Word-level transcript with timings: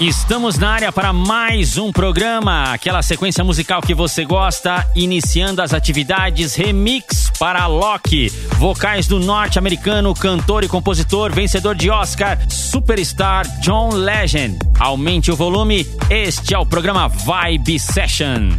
Estamos 0.00 0.56
na 0.56 0.70
área 0.70 0.92
para 0.92 1.12
mais 1.12 1.76
um 1.76 1.90
programa, 1.90 2.72
aquela 2.72 3.02
sequência 3.02 3.42
musical 3.42 3.82
que 3.82 3.92
você 3.92 4.24
gosta, 4.24 4.86
iniciando 4.94 5.60
as 5.60 5.74
atividades 5.74 6.54
Remix 6.54 7.32
para 7.36 7.66
Loki, 7.66 8.28
vocais 8.58 9.08
do 9.08 9.18
norte-americano, 9.18 10.14
cantor 10.14 10.62
e 10.62 10.68
compositor, 10.68 11.32
vencedor 11.32 11.74
de 11.74 11.90
Oscar, 11.90 12.38
superstar 12.48 13.44
John 13.60 13.88
Legend. 13.88 14.60
Aumente 14.78 15.32
o 15.32 15.36
volume, 15.36 15.84
este 16.08 16.54
é 16.54 16.58
o 16.58 16.64
programa 16.64 17.08
Vibe 17.08 17.80
Session. 17.80 18.50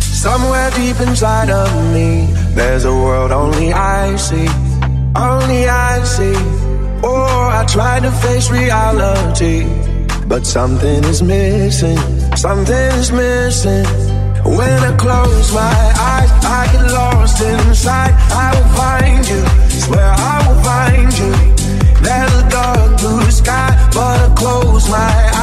Somewhere 0.00 0.70
deep 0.76 1.02
inside 1.02 1.50
of 1.50 1.74
me, 1.92 2.28
there's 2.54 2.84
a 2.84 2.92
world 2.92 3.32
only 3.32 3.72
I 3.72 4.16
see, 4.16 4.46
only 5.16 5.68
I 5.68 6.04
see. 6.04 6.67
Oh, 7.02 7.50
I 7.52 7.64
try 7.66 8.00
to 8.00 8.10
face 8.10 8.50
reality, 8.50 9.64
but 10.26 10.44
something 10.44 11.04
is 11.04 11.22
missing. 11.22 11.98
Something 12.36 12.92
is 13.02 13.12
missing. 13.12 13.84
When 14.44 14.78
I 14.90 14.96
close 14.96 15.52
my 15.54 15.78
eyes, 16.12 16.30
I 16.44 16.68
get 16.72 16.92
lost 16.92 17.40
inside. 17.40 18.14
I 18.32 18.48
will 18.54 18.70
find 18.74 19.28
you, 19.28 19.42
swear 19.80 20.12
I 20.16 20.36
will 20.46 20.62
find 20.62 21.10
you. 21.18 21.32
There's 22.02 22.34
a 22.42 22.48
dark 22.50 23.00
blue 23.00 23.30
sky, 23.30 23.70
but 23.94 24.30
I 24.30 24.34
close 24.34 24.88
my 24.90 24.96
eyes, 24.96 25.37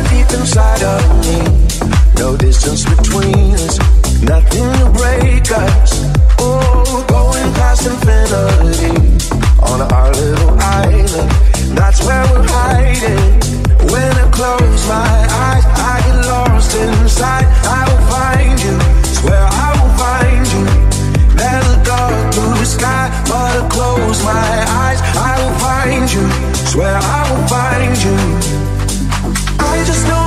inside 0.00 0.82
of 0.82 1.02
me. 1.20 1.38
No 2.16 2.36
distance 2.36 2.84
between 2.84 3.54
us, 3.54 3.78
nothing 4.22 4.64
to 4.78 4.90
break 4.90 5.44
us. 5.52 5.90
Oh, 6.38 7.04
going 7.08 7.52
past 7.54 7.86
infinity 7.86 8.96
on 9.60 9.82
our 9.92 10.10
little 10.12 10.58
island. 10.60 11.30
That's 11.76 12.00
where 12.06 12.24
we're 12.32 12.46
hiding. 12.48 13.40
When 13.92 14.12
I 14.16 14.30
close 14.30 14.88
my 14.88 15.12
eyes, 15.46 15.64
I 15.66 16.00
get 16.06 16.26
lost 16.26 16.74
inside. 16.74 17.46
I 17.68 17.80
will 17.88 18.04
find 18.08 18.58
you, 18.64 18.76
swear 19.20 19.44
I 19.44 19.68
will 19.78 19.94
find 19.98 20.46
you. 20.54 20.82
Sky, 22.64 23.10
but 23.28 23.56
I 23.60 23.68
close 23.68 24.24
my 24.24 24.54
eyes, 24.80 25.00
I 25.02 25.32
will 25.42 25.58
find 25.58 26.12
you, 26.12 26.24
swear 26.70 26.96
I 26.96 27.20
will 27.28 27.46
find 27.48 27.96
you. 28.04 28.31
Just 29.84 30.06
know 30.06 30.21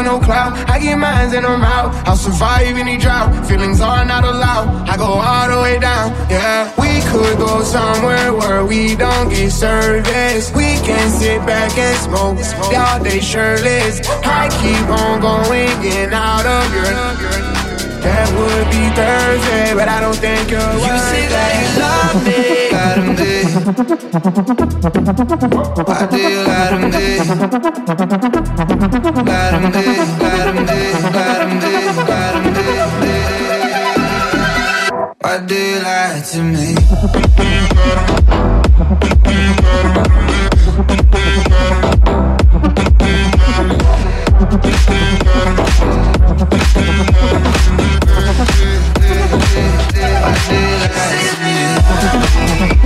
with 0.00 0.06
no 0.06 0.20
clout. 0.20 0.52
I 0.68 0.78
get 0.78 0.96
mines 0.96 1.32
and 1.34 1.46
I'm 1.46 1.62
out. 1.62 1.94
I'll 2.06 2.16
survive 2.16 2.76
any 2.76 2.96
drought. 2.96 3.46
Feelings 3.46 3.80
are 3.80 4.04
not 4.04 4.24
allowed. 4.24 4.88
I 4.88 4.96
go 4.96 5.04
all 5.04 5.48
the 5.48 5.60
way 5.60 5.78
down. 5.78 6.12
Yeah, 6.30 6.72
we 6.80 7.00
could 7.10 7.38
go 7.38 7.62
somewhere 7.62 8.32
where 8.32 8.64
we 8.64 8.96
don't 8.96 9.28
get 9.28 9.50
service. 9.50 10.52
We 10.54 10.78
can 10.86 11.10
sit 11.10 11.40
back 11.46 11.76
and 11.76 11.96
smoke 11.98 12.38
all 12.74 13.02
day 13.02 13.20
shirtless. 13.20 14.00
I 14.24 14.48
keep 14.60 14.86
on 14.88 15.20
going, 15.20 15.82
getting 15.82 16.14
out 16.14 16.46
of 16.46 16.74
your. 16.74 17.49
That 18.02 18.28
would 18.32 18.66
be 18.72 18.88
Thursday, 18.96 19.74
but 19.74 19.88
I 19.88 20.00
don't 20.00 20.16
think 20.16 20.50
you're 20.50 20.60
You 20.60 20.98
say 21.10 21.26
that 21.28 21.52
you 21.60 21.80
love 21.80 22.24
me, 22.24 22.70
caramba 22.72 23.30
Adeus, 26.00 26.46
caramba 26.46 27.00
Caramba, 29.60 29.80
lie 34.90 35.02
to 35.02 35.08
me. 35.12 35.20
Why 35.20 35.38
do 35.46 35.54
you 35.54 35.80
lie 35.80 36.20
to 36.30 36.42
me? 36.42 36.74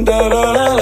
da 0.00 0.28
da 0.28 0.52
da 0.54 0.76
da 0.76 0.81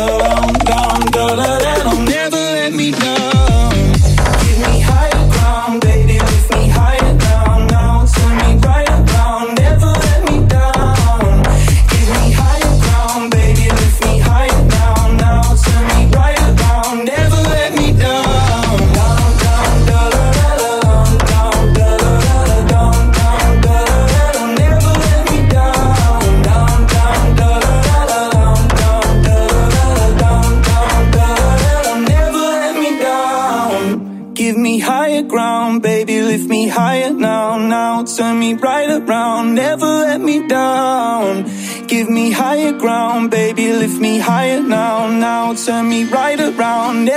turn 45.71 45.89
me 45.89 46.03
right 46.03 46.41
around 46.41 47.10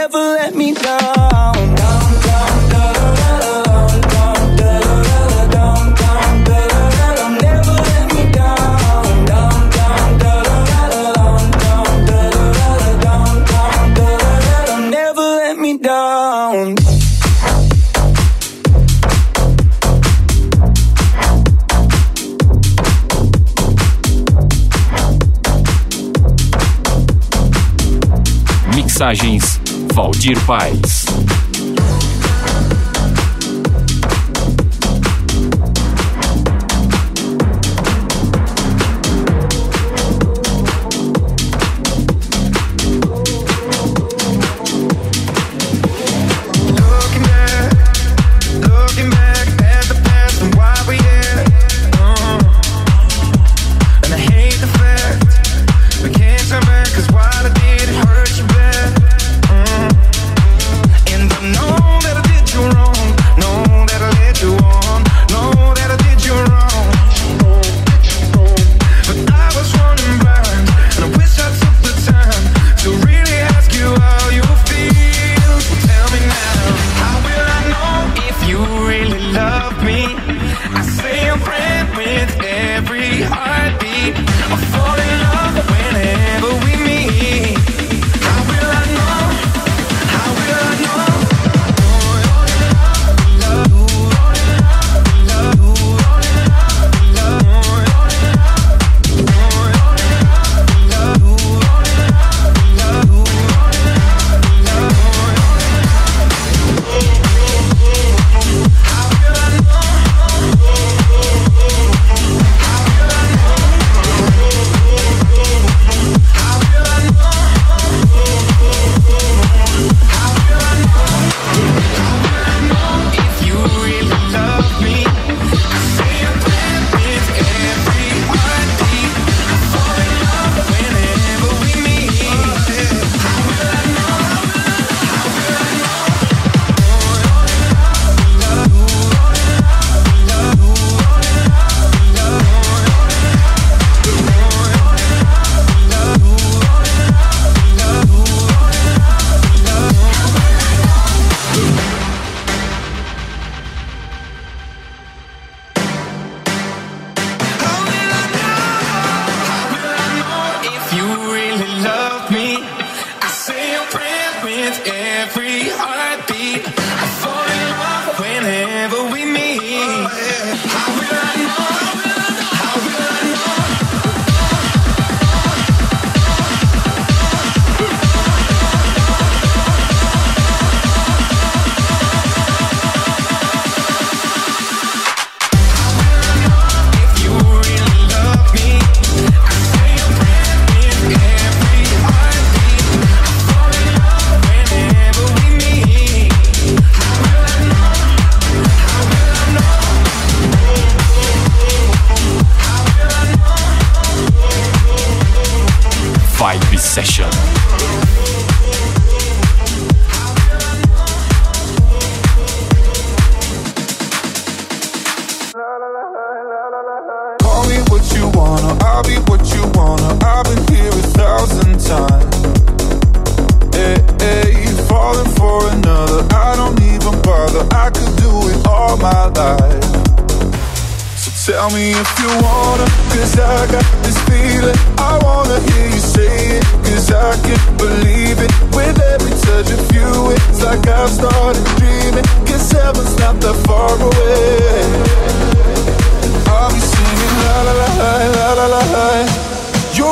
Valdir 29.94 30.36
Paz. 30.48 31.06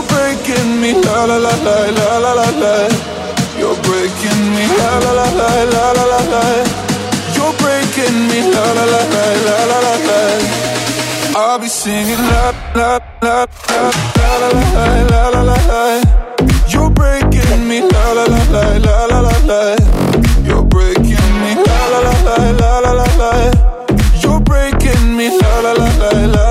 You're 0.01 0.09
breaking 0.09 0.81
me 0.81 0.93
la 0.93 1.25
la 1.25 1.37
la 1.37 1.53
la 1.61 1.75
la 1.93 2.17
la 2.17 2.33
la 2.33 2.49
la. 2.61 2.73
You're 3.59 3.77
breaking 3.85 4.41
me 4.49 4.65
la 4.65 4.97
la 4.97 5.11
la 5.13 5.27
la 5.39 5.49
la 5.73 5.91
la 5.93 6.05
la 6.11 6.19
la. 6.33 6.43
You're 7.35 7.53
breaking 7.61 8.17
me 8.27 8.39
la 8.49 8.65
la 8.77 8.85
la 8.93 9.01
la 9.13 9.25
la 9.45 9.57
la 9.69 9.77
la 9.85 9.95
la. 10.07 10.19
I'll 11.37 11.59
be 11.59 11.67
singing 11.67 12.17
la 12.17 12.49
la 12.73 12.99
la 13.21 13.45
la 13.61 13.91
la 14.17 14.37
la 14.41 14.49
la 14.49 14.71
la 15.11 15.29
la 15.29 15.41
la 15.49 15.57
la. 15.69 15.81
You're 16.67 16.89
breaking 16.89 17.67
me 17.67 17.81
la 17.81 18.13
la 18.17 18.25
la 18.25 18.41
la 18.49 18.63
la 18.85 19.05
la 19.05 19.19
la 19.21 19.35
la. 19.45 19.61
You're 20.43 20.63
breaking 20.63 21.29
me 21.43 21.53
la 21.61 21.79
la 21.93 21.99
la 22.07 22.15
la 22.25 22.37
la 22.59 22.79
la 22.79 22.91
la 22.91 23.07
la. 23.21 23.33
You're 24.23 24.39
breaking 24.39 25.15
me 25.15 25.29
la 25.37 25.59
la 25.61 25.73
la 25.73 25.89
la 26.01 26.11
la 26.33 26.50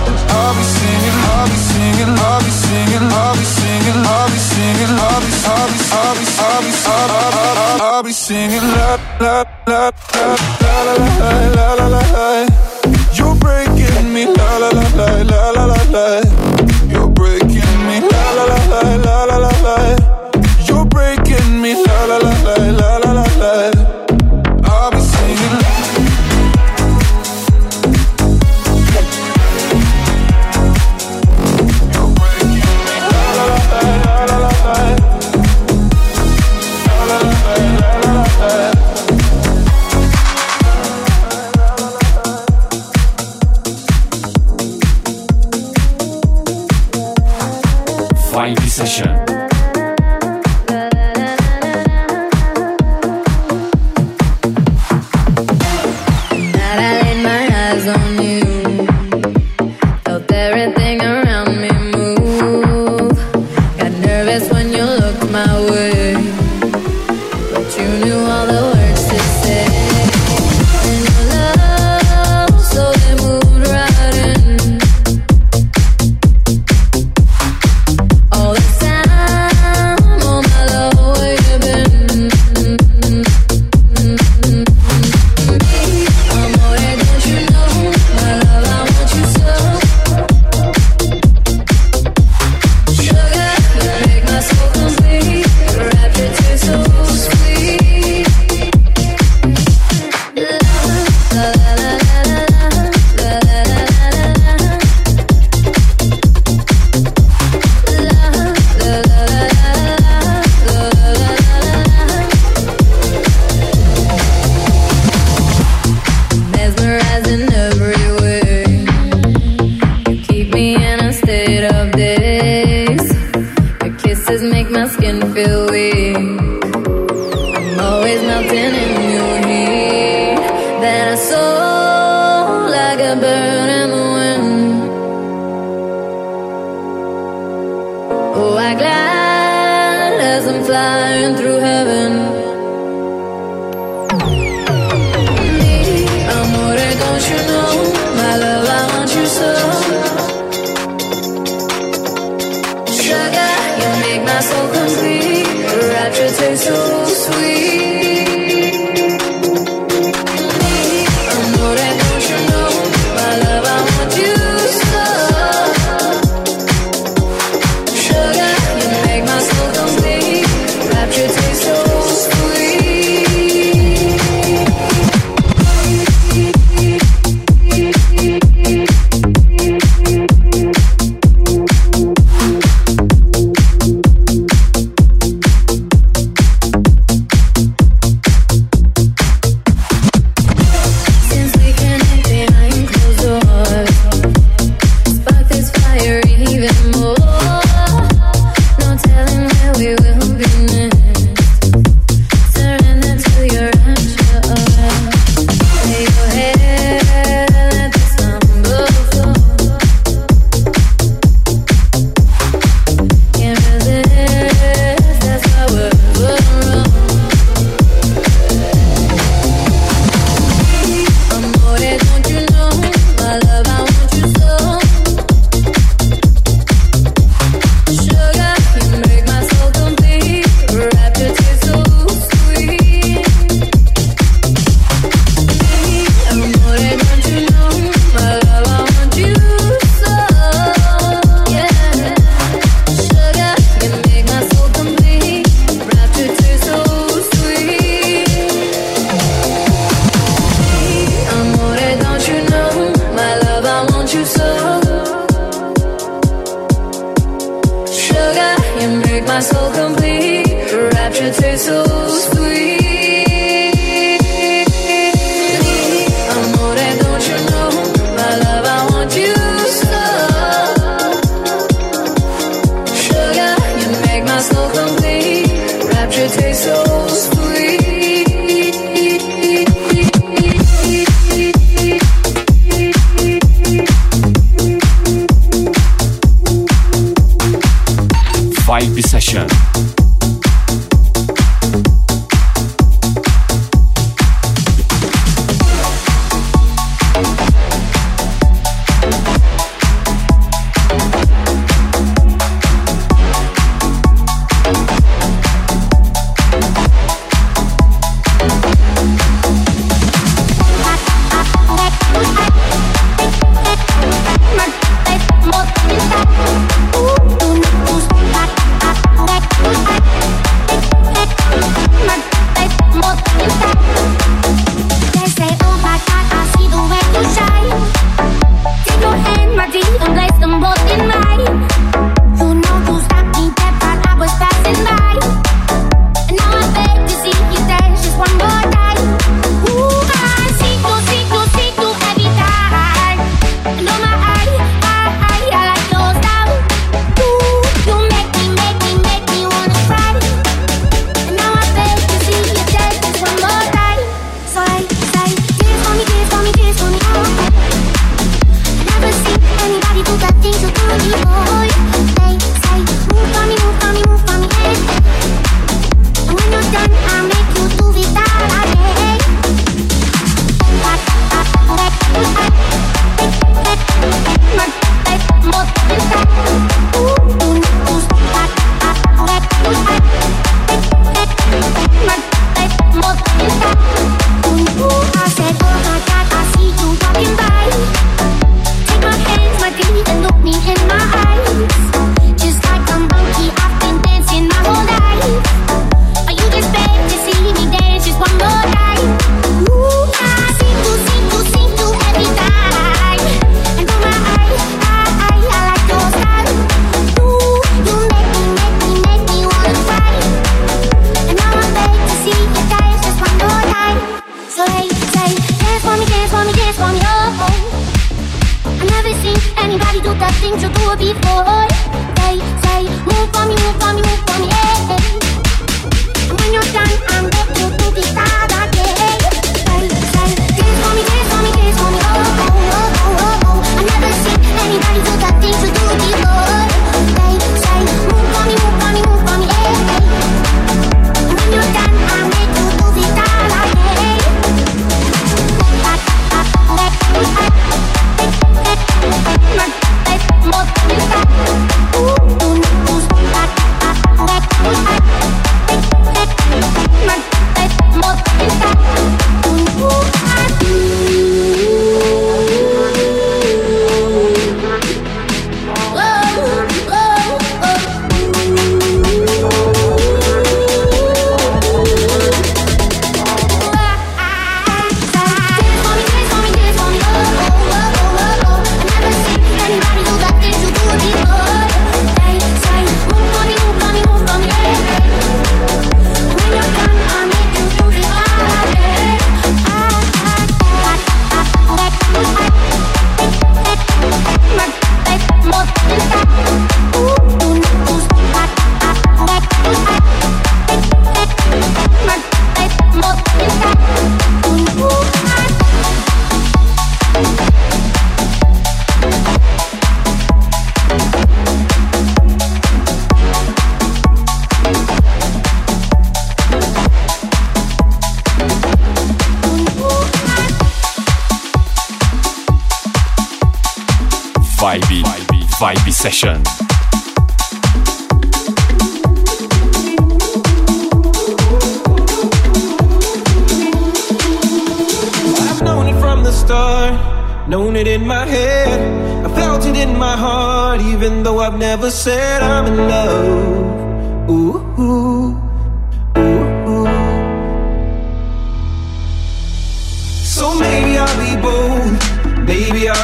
I'll 0.41 0.55
be 0.57 0.63
singing, 0.63 1.17
I'll 1.31 1.47
be 1.51 1.57
singing, 1.69 2.11
I'll 2.17 2.39
be 2.41 2.51
singing, 2.63 3.05
I'll 3.21 3.35
be 3.37 3.45
singing, 3.57 3.99
I'll 4.13 4.29
be 4.33 4.39
singing, 4.51 4.93
I'll 5.05 5.21
be, 5.21 5.29
I'll 5.53 5.67
be, 5.69 5.77
I'll 5.99 6.15
be, 6.17 6.25
I'll 6.41 6.61
be, 6.65 6.71
I'll 6.87 7.05
be, 7.05 7.83
I'll 7.83 8.03
be 8.03 8.11
singing 8.11 8.65
la 8.75 8.97
la 9.19 9.45
la 9.67 9.91
la 10.09 10.33
la 10.57 10.81
la 10.81 11.05
la 11.57 11.73
la 11.79 11.87
la 11.87 12.01
la. 12.15 12.47
You're 13.13 13.35
breaking 13.35 14.13
me 14.13 14.25
la 14.25 14.57
la 14.57 14.69
la 14.69 14.85
la 14.97 15.09
la 15.29 15.65
la 15.65 15.83
la 15.93 16.30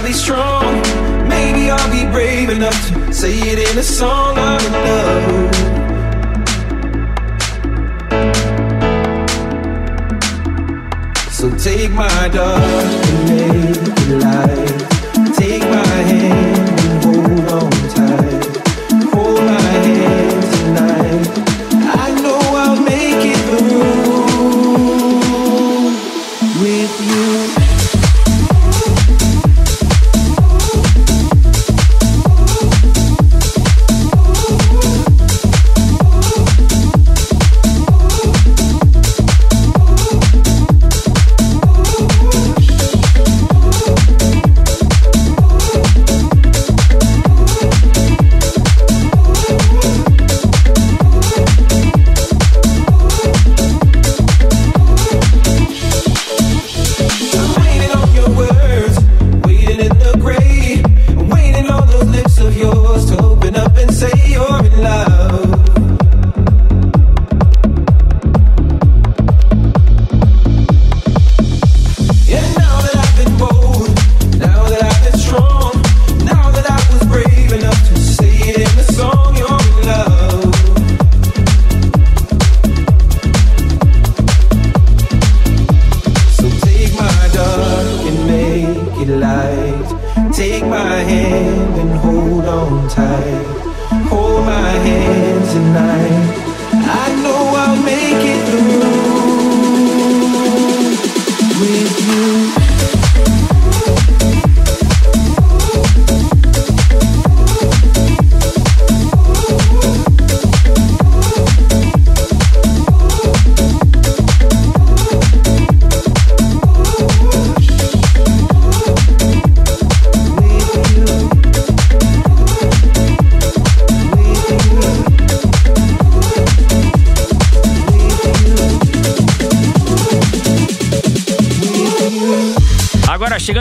be 0.08 0.14
strong. 0.14 0.82
Maybe 1.28 1.70
I'll 1.70 1.92
be 1.92 2.10
brave 2.12 2.50
enough 2.50 2.88
to 2.88 3.14
say 3.14 3.34
it 3.34 3.60
in 3.70 3.78
a 3.78 3.84
song 3.84 4.38
of 4.38 4.64
love. 4.72 5.54
So 11.32 11.50
take 11.58 11.92
my 11.92 12.30
dark 12.30 12.64
and 12.64 13.30
make 13.30 13.76
it 13.76 14.10
light. 14.24 15.36
Take 15.36 15.64
my 15.64 15.86
hand. 16.12 16.57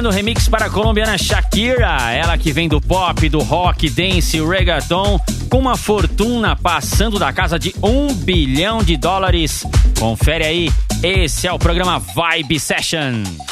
trazendo 0.06 0.10
remix 0.10 0.48
para 0.48 0.66
a 0.66 0.70
colombiana 0.70 1.18
Shakira, 1.18 2.12
ela 2.12 2.36
que 2.38 2.52
vem 2.52 2.68
do 2.68 2.80
pop, 2.80 3.28
do 3.28 3.40
rock, 3.40 3.88
dance, 3.90 4.40
reggaeton, 4.40 5.18
com 5.50 5.58
uma 5.58 5.76
fortuna 5.76 6.54
passando 6.54 7.18
da 7.18 7.32
casa 7.32 7.58
de 7.58 7.74
um 7.82 8.12
bilhão 8.12 8.82
de 8.82 8.96
dólares. 8.96 9.64
Confere 9.98 10.44
aí, 10.44 10.72
esse 11.02 11.46
é 11.46 11.52
o 11.52 11.58
programa 11.58 11.98
Vibe 11.98 12.58
Session. 12.60 13.45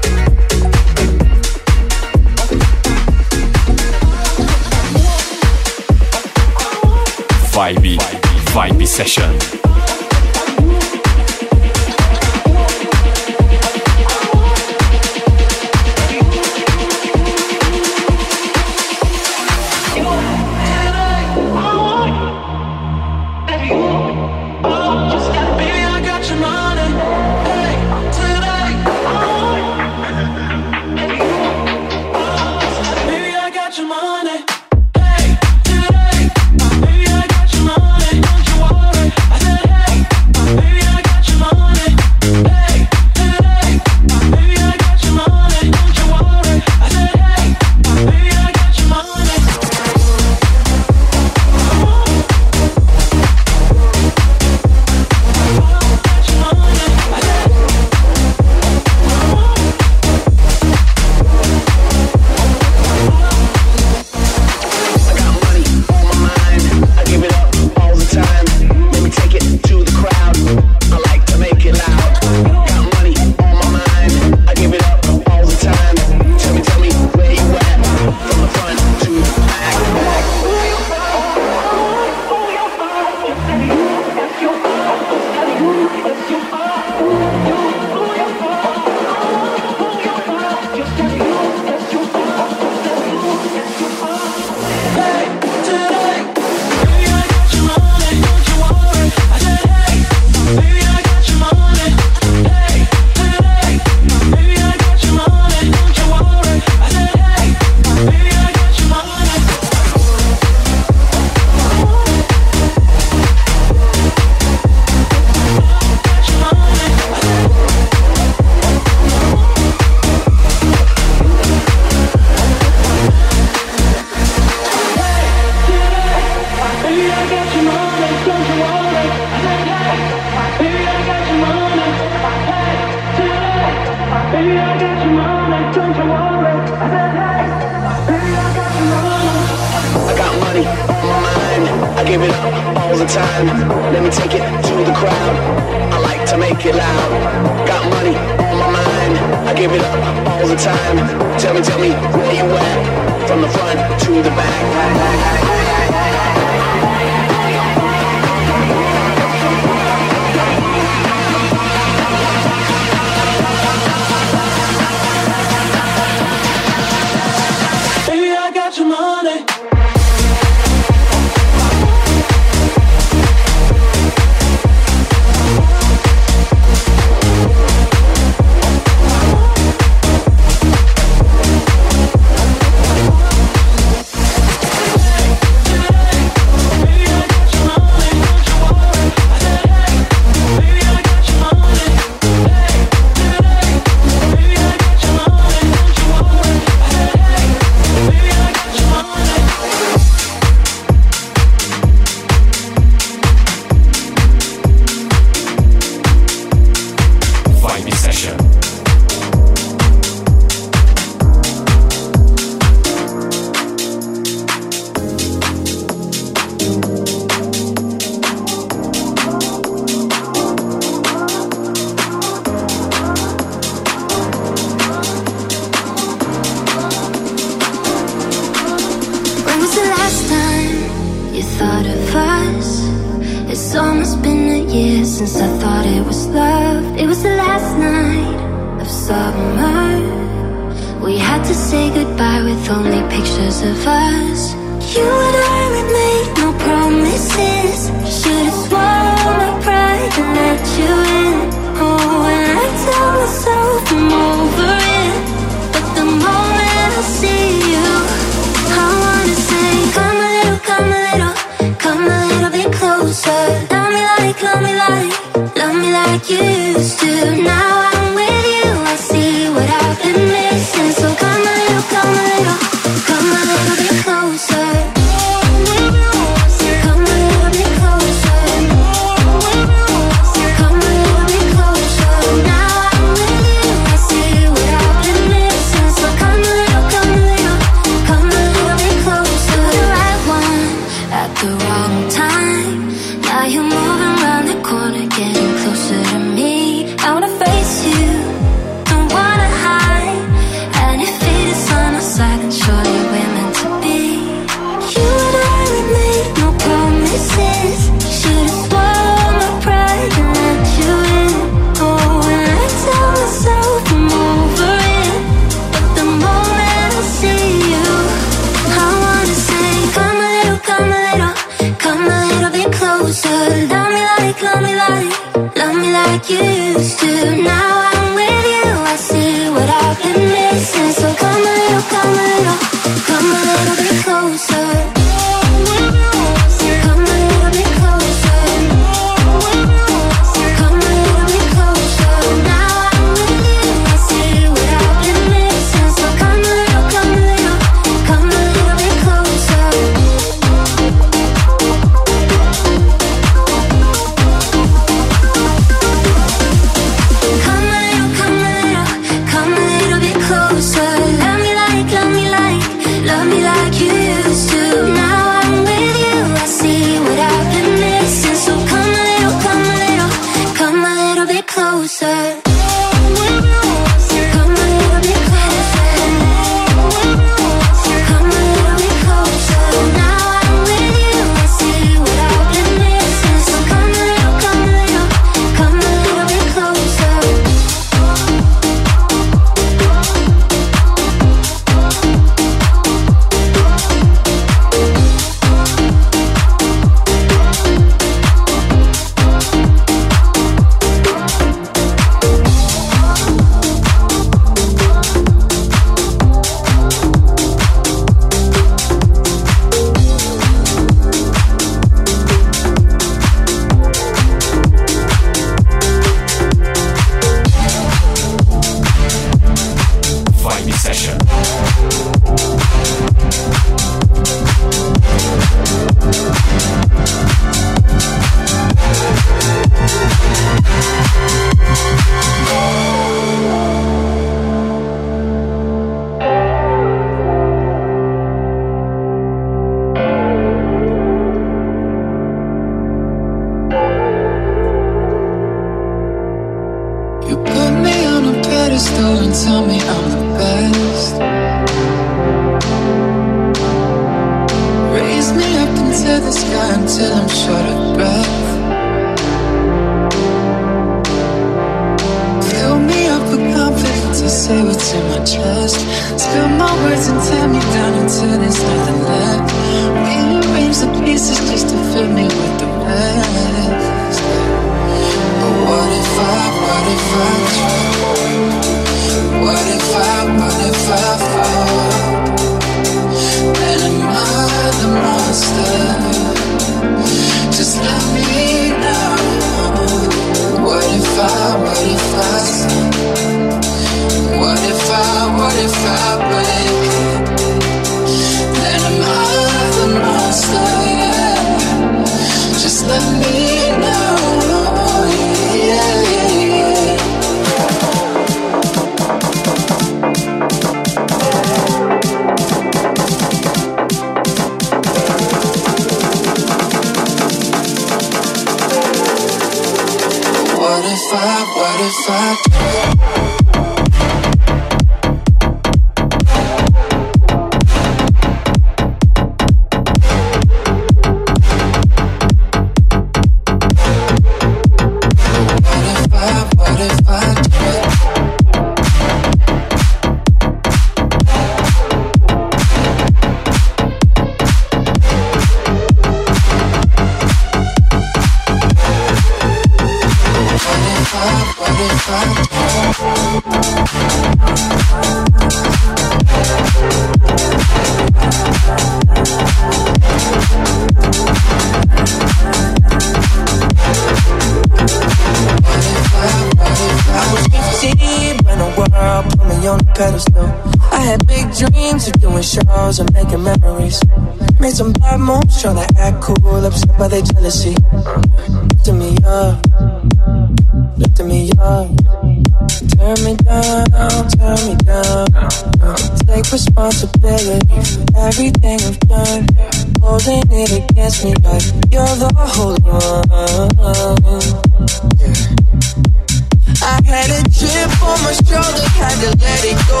on 598.16 598.22
my 598.24 598.32
shoulder, 598.32 598.86
had 598.96 599.16
to 599.20 599.30
let 599.42 599.62
it 599.64 599.78
go. 599.88 600.00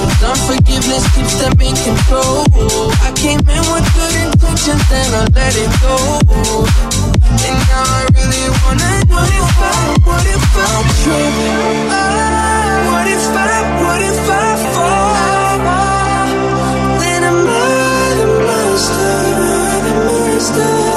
Cause 0.00 0.22
unforgiveness 0.30 1.04
keeps 1.14 1.34
them 1.40 1.54
in 1.60 1.74
control. 1.76 2.44
I 3.00 3.12
came 3.16 3.40
in 3.40 3.64
with 3.72 3.86
good 3.96 4.14
intentions, 4.24 4.82
then 4.88 5.08
I 5.14 5.24
let 5.36 5.54
it 5.56 5.70
go. 5.80 5.96
And 7.46 7.56
now 7.68 7.84
I 7.84 8.04
really 8.16 8.44
wanna 8.60 8.92
know 9.08 9.16
what 9.16 9.30
if 9.40 9.50
I, 9.58 9.72
what 10.04 10.26
if 10.26 10.44
I'm 10.66 10.86
true? 11.00 11.30
Ah, 11.92 12.90
what 12.90 13.06
if 13.08 13.24
I, 13.28 13.58
what 13.82 14.00
if 14.10 14.20
I 14.28 14.48
fall? 14.74 15.60
Then 17.00 17.20
I'm 17.24 17.40
not 17.48 18.16
a 18.20 18.28
monster, 18.46 19.16
a 19.86 19.92
monster. 20.06 20.89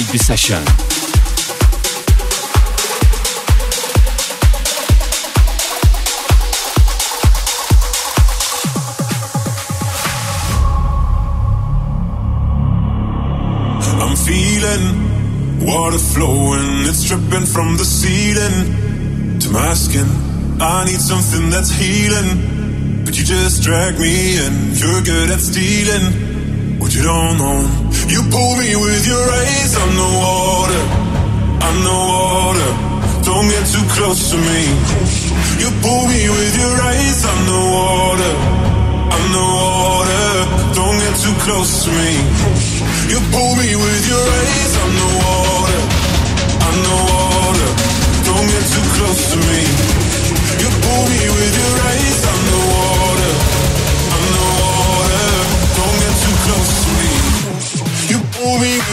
Session. 0.00 0.56
I'm 14.00 14.16
feeling 14.16 15.66
water 15.66 15.98
flowing, 15.98 16.86
it's 16.88 17.04
dripping 17.04 17.44
from 17.44 17.76
the 17.76 17.84
ceiling 17.84 19.38
to 19.40 19.50
my 19.50 19.74
skin. 19.74 20.06
I 20.58 20.86
need 20.86 21.00
something 21.00 21.50
that's 21.50 21.70
healing, 21.70 23.04
but 23.04 23.18
you 23.18 23.24
just 23.24 23.62
drag 23.62 23.98
me 23.98 24.38
in. 24.38 24.72
You're 24.72 25.02
good 25.02 25.30
at 25.30 25.40
stealing 25.40 26.78
what 26.80 26.94
you 26.94 27.02
don't 27.02 27.40
own. 27.42 27.81
You 28.08 28.22
pull 28.30 28.56
me 28.56 28.74
with 28.76 29.06
your 29.06 29.22
eyes, 29.22 29.72
I'm 29.76 29.92
the 29.94 30.10
water, 30.18 30.82
I'm 31.66 31.78
the 31.86 31.98
water. 32.10 32.70
Don't 33.22 33.48
get 33.48 33.64
too 33.70 33.86
close 33.94 34.30
to 34.30 34.36
me. 34.36 34.62
You 35.62 35.70
pull 35.82 36.04
me 36.10 36.22
with 36.28 36.54
your 36.58 36.76
eyes, 36.82 37.20
I'm 37.24 37.40
the 37.46 37.62
water, 37.76 38.32
I'm 39.14 39.26
the 39.36 39.46
water. 39.54 40.26
Don't 40.74 40.98
get 40.98 41.14
too 41.22 41.36
close 41.46 41.84
to 41.84 41.90
me. 41.90 42.12
You 43.12 43.18
pull 43.30 43.52
me 43.56 43.70
with 43.76 44.04
your 44.10 44.26
eyes, 44.40 44.72
I'm 44.82 44.92
the 45.02 45.10
water, 45.22 45.80
I'm 46.66 46.78
the 46.82 46.98
water. 47.06 47.68
Don't 48.26 48.48
get 48.50 48.64
too 48.74 48.86
close 48.98 49.22
to 49.32 49.38
me. 49.38 49.60
You 50.62 50.68
pull 50.82 51.04
me 51.06 51.22
with 51.38 51.54
your 51.62 51.74
eyes, 51.86 52.01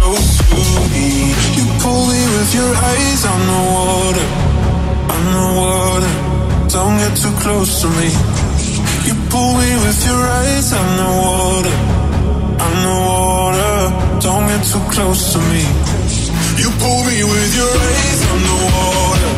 close 0.00 0.32
to 0.48 0.80
me. 0.92 1.08
You 1.58 1.64
pull 1.84 2.02
me 2.08 2.20
with 2.34 2.50
your 2.56 2.72
eyes, 2.90 3.20
I'm 3.30 3.42
the 3.52 3.60
water. 3.76 4.26
I'm 5.12 5.24
the 5.36 5.46
water. 5.60 6.12
Don't 6.74 6.96
get 7.02 7.14
too 7.22 7.34
close 7.44 7.72
to 7.82 7.88
me. 7.98 8.08
You 9.06 9.14
pull 9.28 9.52
me 9.60 9.70
with 9.84 10.00
your 10.08 10.22
eyes, 10.40 10.72
I'm 10.72 10.90
the 11.00 11.10
water. 11.20 11.76
I'm 12.64 12.76
the 12.88 12.96
water. 13.08 13.76
Don't 14.24 14.46
get 14.50 14.62
too 14.72 14.84
close 14.94 15.22
to 15.34 15.38
me. 15.52 15.62
You 16.60 16.68
pull 16.80 17.00
me 17.08 17.18
with 17.32 17.52
your 17.60 17.74
eyes, 17.88 18.20
I'm 18.30 18.40
the 18.48 18.56
water. 18.72 19.32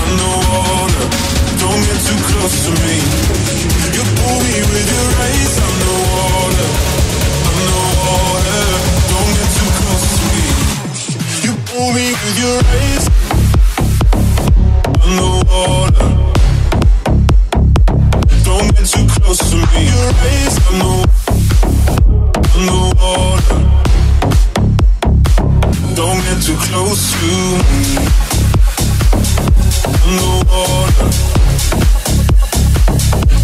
I'm 0.00 0.12
the 0.22 0.32
water. 0.50 1.06
Don't 1.62 1.82
get 1.88 1.98
too 2.08 2.20
close 2.30 2.56
to 2.66 2.72
me. 2.84 2.96
You 3.96 4.02
pull 4.18 4.38
me 4.50 4.58
with 4.72 4.88
your 4.96 5.08
eyes, 5.26 5.52
I'm 5.64 5.76
the 5.84 5.94
water. 6.10 6.68
I'm 7.46 7.58
the 7.70 7.84
water. 8.02 9.05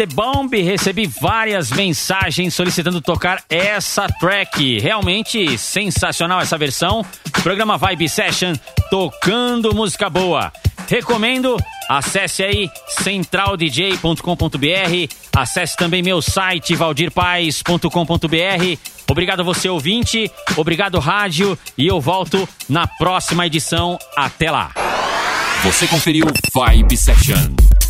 The 0.04 0.14
Bomb, 0.14 0.52
recebi 0.62 1.06
várias 1.06 1.70
mensagens 1.70 2.52
solicitando 2.52 3.00
tocar 3.00 3.42
essa 3.48 4.06
track. 4.06 4.78
Realmente 4.78 5.56
sensacional 5.56 6.42
essa 6.42 6.58
versão. 6.58 7.02
Programa 7.42 7.78
Vibe 7.78 8.06
Session, 8.06 8.52
tocando 8.90 9.74
música 9.74 10.10
boa. 10.10 10.52
Recomendo, 10.88 11.56
acesse 11.88 12.42
aí 12.42 12.68
centraldj.com.br, 12.88 15.14
acesse 15.34 15.76
também 15.76 16.02
meu 16.02 16.20
site 16.20 16.74
valdirpaes.com.br. 16.74 18.78
Obrigado 19.10 19.42
você 19.42 19.70
ouvinte, 19.70 20.30
obrigado 20.54 20.98
rádio 20.98 21.58
e 21.78 21.86
eu 21.86 21.98
volto 21.98 22.46
na 22.68 22.86
próxima 22.86 23.46
edição. 23.46 23.98
Até 24.14 24.50
lá. 24.50 24.70
Você 25.62 25.86
conferiu 25.86 26.26
Vibe 26.54 26.94
Session. 26.94 27.54